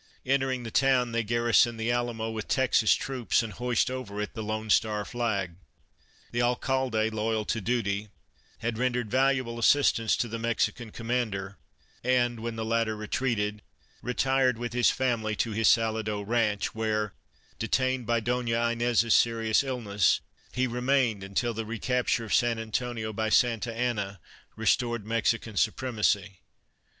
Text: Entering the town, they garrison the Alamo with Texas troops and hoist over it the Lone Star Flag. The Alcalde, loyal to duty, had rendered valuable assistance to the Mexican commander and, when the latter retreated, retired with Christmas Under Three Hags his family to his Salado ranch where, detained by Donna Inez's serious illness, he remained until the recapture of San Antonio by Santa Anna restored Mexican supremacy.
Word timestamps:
Entering 0.25 0.63
the 0.63 0.71
town, 0.71 1.11
they 1.11 1.21
garrison 1.21 1.77
the 1.77 1.91
Alamo 1.91 2.31
with 2.31 2.47
Texas 2.47 2.95
troops 2.95 3.43
and 3.43 3.53
hoist 3.53 3.91
over 3.91 4.19
it 4.19 4.33
the 4.33 4.41
Lone 4.41 4.71
Star 4.71 5.05
Flag. 5.05 5.57
The 6.31 6.41
Alcalde, 6.41 7.11
loyal 7.11 7.45
to 7.45 7.61
duty, 7.61 8.09
had 8.61 8.79
rendered 8.79 9.11
valuable 9.11 9.59
assistance 9.59 10.17
to 10.17 10.27
the 10.27 10.39
Mexican 10.39 10.89
commander 10.89 11.59
and, 12.03 12.39
when 12.39 12.55
the 12.55 12.65
latter 12.65 12.95
retreated, 12.95 13.61
retired 14.01 14.57
with 14.57 14.71
Christmas 14.71 14.91
Under 14.93 14.97
Three 15.03 15.07
Hags 15.09 15.17
his 15.19 15.19
family 15.19 15.35
to 15.35 15.51
his 15.51 15.67
Salado 15.69 16.21
ranch 16.23 16.73
where, 16.73 17.13
detained 17.59 18.07
by 18.07 18.19
Donna 18.19 18.71
Inez's 18.71 19.13
serious 19.13 19.63
illness, 19.63 20.19
he 20.51 20.65
remained 20.65 21.23
until 21.23 21.53
the 21.53 21.63
recapture 21.63 22.25
of 22.25 22.33
San 22.33 22.57
Antonio 22.57 23.13
by 23.13 23.29
Santa 23.29 23.71
Anna 23.71 24.19
restored 24.55 25.05
Mexican 25.05 25.55
supremacy. 25.55 26.39